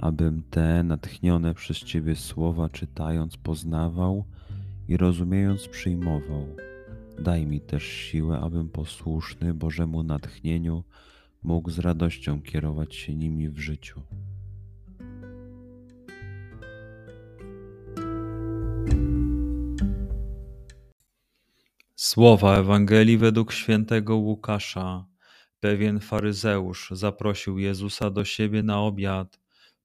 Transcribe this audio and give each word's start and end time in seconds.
abym 0.00 0.42
te 0.50 0.82
natchnione 0.82 1.54
przez 1.54 1.78
Ciebie 1.78 2.16
słowa 2.16 2.68
czytając 2.68 3.36
poznawał 3.36 4.24
i 4.88 4.96
rozumiejąc 4.96 5.68
przyjmował. 5.68 6.46
Daj 7.18 7.46
mi 7.46 7.60
też 7.60 7.82
siłę, 7.84 8.40
abym 8.40 8.68
posłuszny 8.68 9.54
Bożemu 9.54 10.02
natchnieniu 10.02 10.84
mógł 11.42 11.70
z 11.70 11.78
radością 11.78 12.42
kierować 12.42 12.94
się 12.94 13.14
nimi 13.14 13.48
w 13.48 13.58
życiu. 13.58 14.00
Słowa 21.96 22.58
Ewangelii 22.58 23.18
według 23.18 23.52
świętego 23.52 24.16
Łukasza. 24.16 25.04
Pewien 25.60 26.00
faryzeusz 26.00 26.90
zaprosił 26.90 27.58
Jezusa 27.58 28.10
do 28.10 28.24
siebie 28.24 28.62
na 28.62 28.80
obiad 28.80 29.39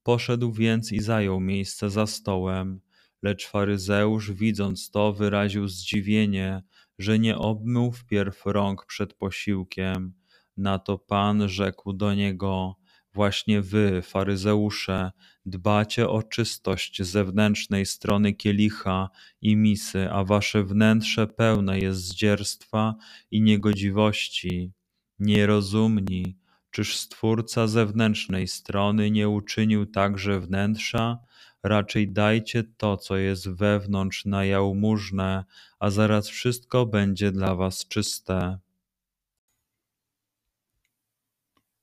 Poszedł 0.06 0.52
więc 0.52 0.92
i 0.92 1.00
zajął 1.00 1.40
miejsce 1.40 1.90
za 1.90 2.08
stołem, 2.08 2.82
lecz 3.24 3.48
faryzeusz, 3.48 4.32
widząc 4.32 4.92
to, 4.92 5.14
wyraził 5.14 5.68
zdziwienie, 5.68 6.64
że 7.00 7.20
nie 7.20 7.38
obmył 7.38 7.92
wpierw 7.92 8.46
rąk 8.46 8.86
przed 8.86 9.14
posiłkiem. 9.14 10.14
Na 10.58 10.80
to 10.80 10.98
Pan 10.98 11.50
rzekł 11.50 11.94
do 11.94 12.14
niego: 12.14 12.76
Właśnie 13.14 13.62
wy, 13.62 14.02
faryzeusze, 14.02 15.12
dbacie 15.46 16.10
o 16.10 16.24
czystość 16.24 17.04
zewnętrznej 17.04 17.86
strony 17.86 18.34
kielicha 18.34 19.10
i 19.42 19.56
misy, 19.56 20.12
a 20.12 20.24
wasze 20.24 20.64
wnętrze 20.64 21.28
pełne 21.28 21.80
jest 21.80 22.02
zdzierstwa 22.02 22.96
i 23.32 23.42
niegodziwości. 23.42 24.72
Nierozumni, 25.20 26.38
Czyż 26.76 26.98
Stwórca 26.98 27.68
zewnętrznej 27.68 28.48
strony 28.48 29.12
nie 29.12 29.30
uczynił 29.30 29.86
także 29.86 30.40
wnętrza? 30.40 31.20
Raczej 31.64 32.12
dajcie 32.12 32.64
to, 32.64 32.98
co 32.98 33.18
jest 33.18 33.50
wewnątrz, 33.50 34.26
na 34.26 34.46
jałmużnę, 34.46 35.46
a 35.80 35.90
zaraz 35.90 36.28
wszystko 36.30 36.86
będzie 36.86 37.32
dla 37.32 37.56
was 37.56 37.88
czyste. 37.88 38.60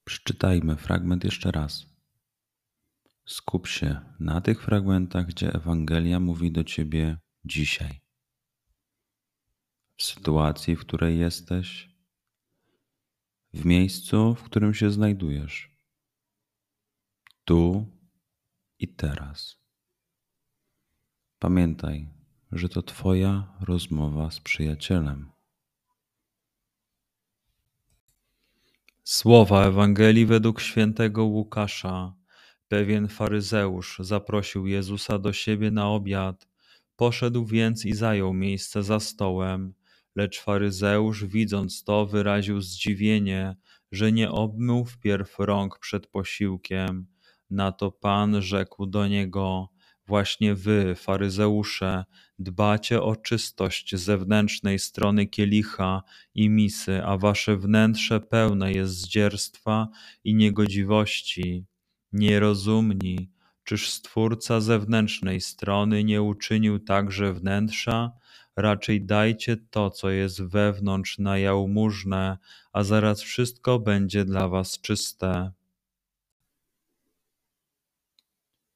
Przeczytajmy 0.05 0.77
fragment 0.77 1.25
jeszcze 1.25 1.51
raz. 1.51 1.87
Skup 3.27 3.67
się 3.67 4.01
na 4.21 4.41
tych 4.41 4.63
fragmentach, 4.63 5.27
gdzie 5.27 5.53
Ewangelia 5.53 6.21
mówi 6.21 6.53
do 6.53 6.65
ciebie 6.65 7.17
dzisiaj. 7.45 8.01
W 9.97 10.03
sytuacji, 10.03 10.77
w 10.77 10.81
której 10.81 11.19
jesteś, 11.19 11.92
w 13.55 13.65
miejscu, 13.65 14.35
w 14.35 14.43
którym 14.43 14.75
się 14.75 14.91
znajdujesz, 14.91 15.71
tu 17.45 17.87
i 18.79 18.89
teraz. 18.89 19.57
Pamiętaj, 21.39 22.09
że 22.53 22.69
to 22.69 22.83
Twoja 22.83 23.57
rozmowa 23.61 24.31
z 24.31 24.41
przyjacielem. 24.41 25.31
Słowa 29.05 29.67
Ewangelii 29.67 30.27
według 30.27 30.61
świętego 30.61 31.25
Łukasza. 31.25 32.15
Pewien 32.69 33.09
faryzeusz 33.09 33.99
zaprosił 34.01 34.67
Jezusa 34.67 35.19
do 35.19 35.33
siebie 35.33 35.71
na 35.71 35.89
obiad. 35.89 36.49
Poszedł 36.97 37.45
więc 37.45 37.85
i 37.85 37.93
zajął 37.93 38.35
miejsce 38.35 38.83
za 38.83 39.01
stołem. 39.01 39.75
Lecz 40.17 40.41
faryzeusz, 40.41 41.25
widząc 41.25 41.85
to, 41.85 42.07
wyraził 42.07 42.61
zdziwienie, 42.61 43.57
że 43.93 44.13
nie 44.13 44.31
obmył 44.31 44.85
wpierw 44.85 45.39
rąk 45.39 45.79
przed 45.79 46.07
posiłkiem. 46.07 47.07
Na 47.51 47.73
to 47.73 47.93
Pan 47.93 48.43
rzekł 48.43 48.87
do 48.87 49.09
niego: 49.09 49.69
Właśnie 50.07 50.55
wy, 50.55 50.95
faryzeusze, 50.95 52.05
dbacie 52.39 53.03
o 53.03 53.17
czystość 53.17 53.97
zewnętrznej 53.97 54.79
strony 54.79 55.27
kielicha 55.27 56.03
i 56.35 56.49
misy, 56.51 57.05
a 57.05 57.19
wasze 57.19 57.57
wnętrze 57.57 58.21
pełne 58.21 58.73
jest 58.73 58.95
zdzierstwa 58.95 59.89
i 60.25 60.35
niegodziwości. 60.35 61.67
Nierozumni, 62.13 63.31
czyż 63.65 63.91
Stwórca 63.91 64.61
zewnętrznej 64.61 65.41
strony 65.41 66.05
nie 66.05 66.23
uczynił 66.23 66.79
także 66.79 67.33
wnętrza? 67.33 68.13
Raczej 68.57 69.05
dajcie 69.05 69.57
to, 69.57 69.91
co 69.91 70.11
jest 70.11 70.43
wewnątrz 70.43 71.19
na 71.19 71.39
jałmużnę, 71.39 72.39
a 72.73 72.85
zaraz 72.85 73.23
wszystko 73.23 73.79
będzie 73.79 74.25
dla 74.25 74.49
was 74.49 74.81
czyste. 74.81 75.53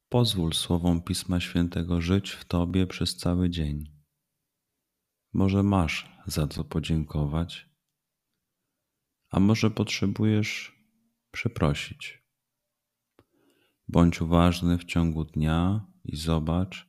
Pozwól 0.09 0.53
słowom 0.53 1.03
Pisma 1.03 1.41
Świętego 1.41 2.01
żyć 2.01 2.31
w 2.31 2.45
Tobie 2.45 2.87
przez 2.87 3.17
cały 3.17 3.51
dzień. 3.51 3.97
Może 5.33 5.63
masz 5.63 6.13
za 6.27 6.47
co 6.47 6.65
podziękować, 6.65 7.71
a 9.31 9.41
może 9.41 9.71
potrzebujesz 9.71 10.77
przeprosić. 11.31 12.23
Bądź 13.89 14.21
uważny 14.21 14.79
w 14.79 14.85
ciągu 14.85 15.25
dnia 15.25 15.87
i 16.05 16.17
zobacz, 16.17 16.89